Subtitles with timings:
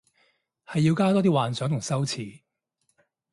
[0.65, 2.39] 係要加多啲幻想同修辭